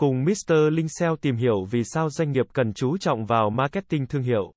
Cùng 0.00 0.24
Mr. 0.24 0.54
Linh 0.72 0.88
SEO 0.88 1.16
tìm 1.16 1.36
hiểu 1.36 1.64
vì 1.70 1.82
sao 1.84 2.10
doanh 2.10 2.32
nghiệp 2.32 2.46
cần 2.52 2.72
chú 2.72 2.98
trọng 2.98 3.24
vào 3.26 3.50
marketing 3.50 4.06
thương 4.06 4.22
hiệu. 4.22 4.52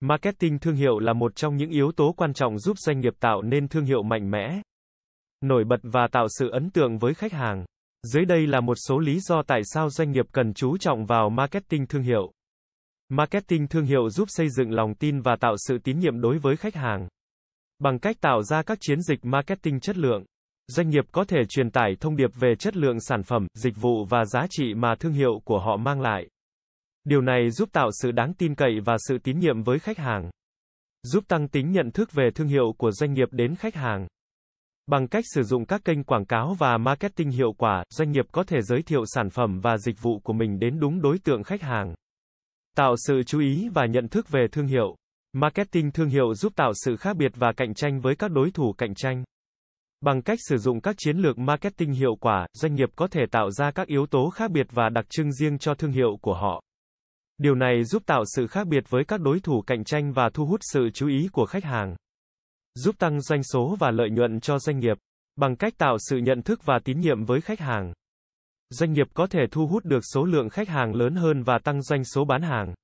Marketing 0.00 0.58
thương 0.58 0.74
hiệu 0.74 0.98
là 0.98 1.12
một 1.12 1.36
trong 1.36 1.56
những 1.56 1.70
yếu 1.70 1.92
tố 1.92 2.14
quan 2.16 2.34
trọng 2.34 2.58
giúp 2.58 2.78
doanh 2.78 3.00
nghiệp 3.00 3.12
tạo 3.20 3.42
nên 3.42 3.68
thương 3.68 3.84
hiệu 3.84 4.02
mạnh 4.02 4.30
mẽ, 4.30 4.62
nổi 5.40 5.64
bật 5.64 5.80
và 5.82 6.08
tạo 6.12 6.26
sự 6.38 6.50
ấn 6.50 6.70
tượng 6.70 6.98
với 6.98 7.14
khách 7.14 7.32
hàng. 7.32 7.64
Dưới 8.12 8.24
đây 8.24 8.46
là 8.46 8.60
một 8.60 8.74
số 8.88 8.98
lý 8.98 9.20
do 9.20 9.42
tại 9.46 9.60
sao 9.64 9.90
doanh 9.90 10.10
nghiệp 10.10 10.26
cần 10.32 10.54
chú 10.54 10.76
trọng 10.76 11.06
vào 11.06 11.30
marketing 11.30 11.86
thương 11.86 12.02
hiệu. 12.02 12.32
Marketing 13.08 13.68
thương 13.68 13.84
hiệu 13.84 14.10
giúp 14.10 14.28
xây 14.28 14.48
dựng 14.50 14.70
lòng 14.70 14.94
tin 14.94 15.20
và 15.20 15.36
tạo 15.40 15.54
sự 15.68 15.78
tín 15.84 15.98
nhiệm 15.98 16.20
đối 16.20 16.38
với 16.38 16.56
khách 16.56 16.74
hàng. 16.74 17.08
Bằng 17.78 17.98
cách 17.98 18.16
tạo 18.20 18.42
ra 18.42 18.62
các 18.62 18.78
chiến 18.80 19.02
dịch 19.02 19.24
marketing 19.24 19.80
chất 19.80 19.96
lượng, 19.96 20.24
doanh 20.68 20.88
nghiệp 20.88 21.04
có 21.12 21.24
thể 21.24 21.38
truyền 21.48 21.70
tải 21.70 21.96
thông 22.00 22.16
điệp 22.16 22.30
về 22.34 22.54
chất 22.58 22.76
lượng 22.76 23.00
sản 23.00 23.22
phẩm, 23.22 23.46
dịch 23.54 23.76
vụ 23.76 24.04
và 24.04 24.24
giá 24.24 24.46
trị 24.50 24.74
mà 24.74 24.94
thương 25.00 25.12
hiệu 25.12 25.40
của 25.44 25.58
họ 25.58 25.76
mang 25.76 26.00
lại. 26.00 26.28
Điều 27.04 27.20
này 27.20 27.50
giúp 27.50 27.68
tạo 27.72 27.90
sự 28.02 28.10
đáng 28.10 28.34
tin 28.34 28.54
cậy 28.54 28.80
và 28.84 28.96
sự 29.08 29.18
tín 29.18 29.38
nhiệm 29.38 29.62
với 29.62 29.78
khách 29.78 29.98
hàng. 29.98 30.30
Giúp 31.02 31.24
tăng 31.28 31.48
tính 31.48 31.72
nhận 31.72 31.90
thức 31.90 32.12
về 32.12 32.30
thương 32.34 32.48
hiệu 32.48 32.74
của 32.78 32.90
doanh 32.90 33.12
nghiệp 33.12 33.28
đến 33.30 33.54
khách 33.54 33.74
hàng. 33.74 34.06
Bằng 34.86 35.08
cách 35.08 35.24
sử 35.34 35.42
dụng 35.42 35.66
các 35.66 35.84
kênh 35.84 36.04
quảng 36.04 36.24
cáo 36.24 36.56
và 36.58 36.78
marketing 36.78 37.30
hiệu 37.30 37.52
quả, 37.58 37.84
doanh 37.90 38.12
nghiệp 38.12 38.24
có 38.32 38.44
thể 38.44 38.62
giới 38.62 38.82
thiệu 38.82 39.02
sản 39.06 39.30
phẩm 39.30 39.60
và 39.60 39.78
dịch 39.78 40.02
vụ 40.02 40.18
của 40.18 40.32
mình 40.32 40.58
đến 40.58 40.80
đúng 40.80 41.02
đối 41.02 41.18
tượng 41.18 41.42
khách 41.42 41.62
hàng. 41.62 41.94
Tạo 42.76 42.94
sự 43.06 43.22
chú 43.26 43.40
ý 43.40 43.68
và 43.74 43.86
nhận 43.86 44.08
thức 44.08 44.28
về 44.28 44.46
thương 44.52 44.66
hiệu. 44.66 44.96
Marketing 45.32 45.90
thương 45.90 46.08
hiệu 46.08 46.34
giúp 46.34 46.52
tạo 46.56 46.72
sự 46.74 46.96
khác 46.96 47.16
biệt 47.16 47.32
và 47.34 47.52
cạnh 47.56 47.74
tranh 47.74 48.00
với 48.00 48.16
các 48.16 48.30
đối 48.30 48.50
thủ 48.50 48.72
cạnh 48.72 48.94
tranh. 48.94 49.24
Bằng 50.00 50.22
cách 50.22 50.38
sử 50.48 50.56
dụng 50.56 50.80
các 50.80 50.94
chiến 50.98 51.16
lược 51.16 51.38
marketing 51.38 51.92
hiệu 51.92 52.16
quả, 52.20 52.46
doanh 52.52 52.74
nghiệp 52.74 52.88
có 52.96 53.06
thể 53.06 53.20
tạo 53.30 53.50
ra 53.50 53.70
các 53.70 53.86
yếu 53.86 54.06
tố 54.06 54.30
khác 54.30 54.50
biệt 54.50 54.66
và 54.70 54.88
đặc 54.88 55.06
trưng 55.08 55.32
riêng 55.32 55.58
cho 55.58 55.74
thương 55.74 55.92
hiệu 55.92 56.18
của 56.20 56.34
họ. 56.34 56.62
Điều 57.38 57.54
này 57.54 57.84
giúp 57.84 58.02
tạo 58.06 58.24
sự 58.36 58.46
khác 58.46 58.66
biệt 58.66 58.84
với 58.88 59.04
các 59.04 59.20
đối 59.20 59.40
thủ 59.40 59.62
cạnh 59.66 59.84
tranh 59.84 60.12
và 60.12 60.30
thu 60.34 60.46
hút 60.46 60.60
sự 60.62 60.90
chú 60.94 61.08
ý 61.08 61.28
của 61.32 61.46
khách 61.46 61.64
hàng. 61.64 61.96
Giúp 62.74 62.98
tăng 62.98 63.20
doanh 63.20 63.42
số 63.42 63.76
và 63.78 63.90
lợi 63.90 64.10
nhuận 64.10 64.40
cho 64.40 64.58
doanh 64.58 64.78
nghiệp 64.78 64.96
bằng 65.36 65.56
cách 65.56 65.72
tạo 65.78 65.96
sự 65.98 66.18
nhận 66.18 66.42
thức 66.42 66.60
và 66.64 66.78
tín 66.84 67.00
nhiệm 67.00 67.24
với 67.24 67.40
khách 67.40 67.60
hàng. 67.60 67.92
Doanh 68.70 68.92
nghiệp 68.92 69.06
có 69.14 69.26
thể 69.26 69.40
thu 69.50 69.66
hút 69.66 69.84
được 69.84 70.00
số 70.12 70.24
lượng 70.24 70.48
khách 70.48 70.68
hàng 70.68 70.94
lớn 70.94 71.14
hơn 71.14 71.42
và 71.42 71.58
tăng 71.64 71.82
doanh 71.82 72.04
số 72.04 72.24
bán 72.24 72.42
hàng. 72.42 72.74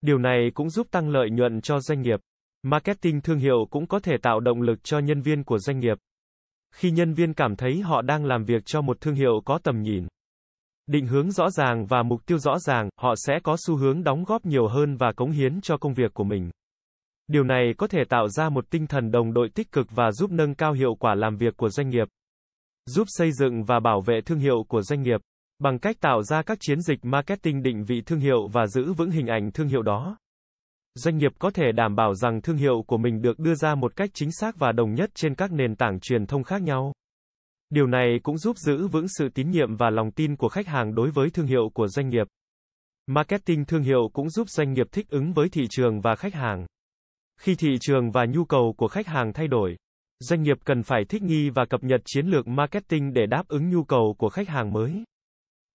Điều 0.00 0.18
này 0.18 0.50
cũng 0.54 0.70
giúp 0.70 0.86
tăng 0.90 1.08
lợi 1.08 1.30
nhuận 1.30 1.60
cho 1.60 1.80
doanh 1.80 2.02
nghiệp. 2.02 2.20
Marketing 2.62 3.20
thương 3.20 3.38
hiệu 3.38 3.66
cũng 3.70 3.86
có 3.86 3.98
thể 3.98 4.12
tạo 4.22 4.40
động 4.40 4.62
lực 4.62 4.84
cho 4.84 4.98
nhân 4.98 5.20
viên 5.20 5.44
của 5.44 5.58
doanh 5.58 5.78
nghiệp. 5.78 5.98
Khi 6.72 6.90
nhân 6.90 7.14
viên 7.14 7.34
cảm 7.34 7.56
thấy 7.56 7.80
họ 7.80 8.02
đang 8.02 8.24
làm 8.24 8.44
việc 8.44 8.62
cho 8.66 8.80
một 8.80 9.00
thương 9.00 9.14
hiệu 9.14 9.40
có 9.44 9.58
tầm 9.62 9.82
nhìn, 9.82 10.06
định 10.86 11.06
hướng 11.06 11.30
rõ 11.30 11.50
ràng 11.50 11.86
và 11.86 12.02
mục 12.02 12.26
tiêu 12.26 12.38
rõ 12.38 12.58
ràng, 12.58 12.88
họ 12.96 13.14
sẽ 13.16 13.34
có 13.42 13.56
xu 13.66 13.76
hướng 13.76 14.04
đóng 14.04 14.24
góp 14.24 14.46
nhiều 14.46 14.68
hơn 14.68 14.96
và 14.96 15.12
cống 15.12 15.30
hiến 15.30 15.60
cho 15.60 15.76
công 15.76 15.94
việc 15.94 16.14
của 16.14 16.24
mình. 16.24 16.50
Điều 17.28 17.44
này 17.44 17.72
có 17.78 17.86
thể 17.86 17.98
tạo 18.08 18.28
ra 18.28 18.48
một 18.48 18.70
tinh 18.70 18.86
thần 18.86 19.10
đồng 19.10 19.32
đội 19.32 19.48
tích 19.54 19.72
cực 19.72 19.86
và 19.90 20.12
giúp 20.12 20.30
nâng 20.30 20.54
cao 20.54 20.72
hiệu 20.72 20.94
quả 20.94 21.14
làm 21.14 21.36
việc 21.36 21.56
của 21.56 21.68
doanh 21.68 21.88
nghiệp. 21.88 22.08
Giúp 22.86 23.04
xây 23.10 23.32
dựng 23.32 23.64
và 23.64 23.80
bảo 23.80 24.00
vệ 24.00 24.20
thương 24.20 24.38
hiệu 24.38 24.64
của 24.68 24.82
doanh 24.82 25.02
nghiệp 25.02 25.20
bằng 25.58 25.78
cách 25.78 25.96
tạo 26.00 26.22
ra 26.22 26.42
các 26.42 26.58
chiến 26.60 26.80
dịch 26.80 26.98
marketing 27.02 27.62
định 27.62 27.84
vị 27.84 28.02
thương 28.06 28.20
hiệu 28.20 28.48
và 28.52 28.66
giữ 28.66 28.92
vững 28.92 29.10
hình 29.10 29.26
ảnh 29.26 29.50
thương 29.52 29.68
hiệu 29.68 29.82
đó. 29.82 30.16
Doanh 30.94 31.18
nghiệp 31.18 31.32
có 31.38 31.50
thể 31.50 31.72
đảm 31.72 31.96
bảo 31.96 32.14
rằng 32.14 32.40
thương 32.42 32.56
hiệu 32.56 32.84
của 32.86 32.96
mình 32.96 33.22
được 33.22 33.38
đưa 33.38 33.54
ra 33.54 33.74
một 33.74 33.96
cách 33.96 34.10
chính 34.14 34.32
xác 34.32 34.58
và 34.58 34.72
đồng 34.72 34.94
nhất 34.94 35.10
trên 35.14 35.34
các 35.34 35.52
nền 35.52 35.76
tảng 35.76 36.00
truyền 36.00 36.26
thông 36.26 36.44
khác 36.44 36.62
nhau. 36.62 36.92
Điều 37.70 37.86
này 37.86 38.20
cũng 38.22 38.38
giúp 38.38 38.56
giữ 38.56 38.88
vững 38.88 39.06
sự 39.08 39.28
tín 39.28 39.50
nhiệm 39.50 39.76
và 39.76 39.90
lòng 39.90 40.10
tin 40.10 40.36
của 40.36 40.48
khách 40.48 40.66
hàng 40.66 40.94
đối 40.94 41.10
với 41.10 41.30
thương 41.30 41.46
hiệu 41.46 41.70
của 41.74 41.88
doanh 41.88 42.08
nghiệp. 42.08 42.26
Marketing 43.06 43.64
thương 43.64 43.82
hiệu 43.82 44.10
cũng 44.12 44.30
giúp 44.30 44.48
doanh 44.48 44.72
nghiệp 44.72 44.86
thích 44.92 45.06
ứng 45.08 45.32
với 45.32 45.48
thị 45.48 45.62
trường 45.70 46.00
và 46.00 46.14
khách 46.14 46.34
hàng. 46.34 46.66
Khi 47.40 47.54
thị 47.54 47.68
trường 47.80 48.10
và 48.10 48.24
nhu 48.24 48.44
cầu 48.44 48.74
của 48.76 48.88
khách 48.88 49.06
hàng 49.06 49.32
thay 49.32 49.48
đổi, 49.48 49.76
doanh 50.20 50.42
nghiệp 50.42 50.56
cần 50.64 50.82
phải 50.82 51.04
thích 51.08 51.22
nghi 51.22 51.50
và 51.50 51.64
cập 51.70 51.84
nhật 51.84 52.00
chiến 52.04 52.26
lược 52.26 52.48
marketing 52.48 53.12
để 53.12 53.26
đáp 53.26 53.48
ứng 53.48 53.70
nhu 53.70 53.84
cầu 53.84 54.14
của 54.18 54.28
khách 54.28 54.48
hàng 54.48 54.72
mới. 54.72 55.04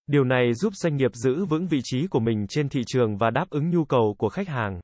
Điều 0.07 0.23
này 0.23 0.53
giúp 0.53 0.73
doanh 0.75 0.95
nghiệp 0.95 1.11
giữ 1.13 1.45
vững 1.45 1.67
vị 1.67 1.79
trí 1.83 2.07
của 2.07 2.19
mình 2.19 2.45
trên 2.49 2.69
thị 2.69 2.81
trường 2.87 3.17
và 3.17 3.29
đáp 3.29 3.49
ứng 3.49 3.69
nhu 3.69 3.85
cầu 3.85 4.15
của 4.17 4.29
khách 4.29 4.47
hàng. 4.47 4.79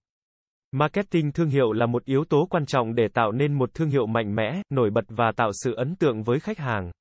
Marketing 0.76 1.32
thương 1.32 1.50
hiệu 1.50 1.72
là 1.72 1.86
một 1.86 2.06
yếu 2.06 2.24
tố 2.30 2.48
quan 2.50 2.66
trọng 2.66 2.96
để 2.96 3.08
tạo 3.14 3.32
nên 3.32 3.54
một 3.54 3.74
thương 3.74 3.90
hiệu 3.90 4.06
mạnh 4.06 4.36
mẽ, 4.36 4.62
nổi 4.70 4.90
bật 4.90 5.06
và 5.08 5.32
tạo 5.36 5.52
sự 5.64 5.74
ấn 5.74 5.96
tượng 5.96 6.24
với 6.24 6.40
khách 6.40 6.58
hàng. 6.58 6.92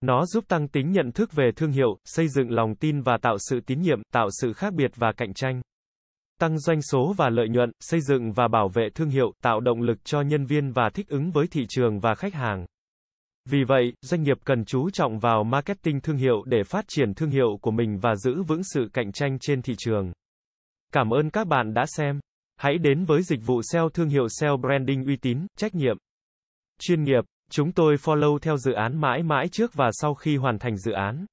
Nó 0.00 0.26
giúp 0.26 0.44
tăng 0.48 0.68
tính 0.68 0.92
nhận 0.92 1.12
thức 1.12 1.32
về 1.32 1.50
thương 1.56 1.70
hiệu, 1.70 1.98
xây 2.04 2.28
dựng 2.28 2.50
lòng 2.50 2.74
tin 2.74 3.00
và 3.00 3.18
tạo 3.22 3.36
sự 3.38 3.60
tín 3.66 3.80
nhiệm, 3.80 4.02
tạo 4.12 4.28
sự 4.40 4.52
khác 4.52 4.74
biệt 4.74 4.90
và 4.94 5.12
cạnh 5.16 5.34
tranh. 5.34 5.62
Tăng 6.40 6.58
doanh 6.58 6.82
số 6.82 7.14
và 7.16 7.28
lợi 7.28 7.48
nhuận, 7.48 7.70
xây 7.80 8.00
dựng 8.00 8.32
và 8.32 8.48
bảo 8.48 8.68
vệ 8.68 8.88
thương 8.94 9.08
hiệu, 9.08 9.32
tạo 9.42 9.60
động 9.60 9.80
lực 9.80 10.04
cho 10.04 10.20
nhân 10.20 10.46
viên 10.46 10.72
và 10.72 10.90
thích 10.94 11.08
ứng 11.08 11.30
với 11.30 11.46
thị 11.46 11.66
trường 11.68 11.98
và 11.98 12.14
khách 12.14 12.34
hàng. 12.34 12.66
Vì 13.50 13.64
vậy, 13.68 13.92
doanh 14.02 14.22
nghiệp 14.22 14.36
cần 14.44 14.64
chú 14.64 14.90
trọng 14.90 15.18
vào 15.18 15.44
marketing 15.44 16.00
thương 16.00 16.16
hiệu 16.16 16.44
để 16.46 16.62
phát 16.66 16.84
triển 16.88 17.14
thương 17.14 17.30
hiệu 17.30 17.58
của 17.62 17.70
mình 17.70 17.98
và 17.98 18.16
giữ 18.16 18.42
vững 18.42 18.62
sự 18.74 18.88
cạnh 18.92 19.12
tranh 19.12 19.38
trên 19.40 19.62
thị 19.62 19.74
trường. 19.78 20.12
Cảm 20.92 21.10
ơn 21.10 21.30
các 21.30 21.46
bạn 21.46 21.74
đã 21.74 21.84
xem. 21.96 22.20
Hãy 22.56 22.78
đến 22.78 23.04
với 23.04 23.22
dịch 23.22 23.40
vụ 23.46 23.62
SEO 23.62 23.88
thương 23.88 24.08
hiệu 24.08 24.28
SEO 24.28 24.56
branding 24.56 25.04
uy 25.04 25.16
tín, 25.16 25.46
trách 25.56 25.74
nhiệm, 25.74 25.96
chuyên 26.80 27.02
nghiệp. 27.02 27.24
Chúng 27.50 27.72
tôi 27.72 27.94
follow 27.94 28.38
theo 28.38 28.56
dự 28.56 28.72
án 28.72 29.00
mãi 29.00 29.22
mãi 29.22 29.48
trước 29.48 29.74
và 29.74 29.90
sau 29.92 30.14
khi 30.14 30.36
hoàn 30.36 30.58
thành 30.58 30.76
dự 30.76 30.92
án. 30.92 31.26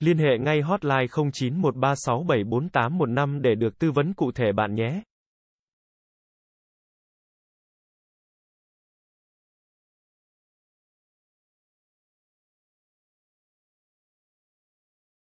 Liên 0.00 0.18
hệ 0.18 0.38
ngay 0.40 0.60
hotline 0.60 1.06
0913674815 1.06 3.40
để 3.40 3.54
được 3.54 3.78
tư 3.78 3.90
vấn 3.90 4.14
cụ 4.14 4.32
thể 4.32 4.52
bạn 4.52 4.74
nhé. 4.74 5.02